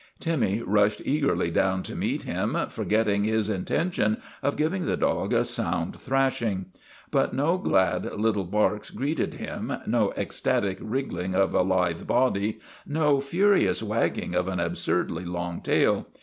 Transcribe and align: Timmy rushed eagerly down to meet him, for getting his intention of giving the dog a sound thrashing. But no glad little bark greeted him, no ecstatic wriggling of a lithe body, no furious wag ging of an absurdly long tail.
Timmy 0.19 0.63
rushed 0.65 1.03
eagerly 1.05 1.51
down 1.51 1.83
to 1.83 1.95
meet 1.95 2.23
him, 2.23 2.57
for 2.71 2.83
getting 2.85 3.23
his 3.23 3.51
intention 3.51 4.19
of 4.41 4.55
giving 4.55 4.87
the 4.87 4.97
dog 4.97 5.31
a 5.31 5.43
sound 5.45 6.01
thrashing. 6.01 6.71
But 7.11 7.35
no 7.35 7.59
glad 7.59 8.11
little 8.19 8.45
bark 8.45 8.87
greeted 8.95 9.35
him, 9.35 9.71
no 9.85 10.11
ecstatic 10.13 10.79
wriggling 10.81 11.35
of 11.35 11.53
a 11.53 11.61
lithe 11.61 12.07
body, 12.07 12.59
no 12.83 13.19
furious 13.21 13.83
wag 13.83 14.15
ging 14.15 14.33
of 14.33 14.47
an 14.47 14.59
absurdly 14.59 15.23
long 15.23 15.61
tail. 15.61 16.07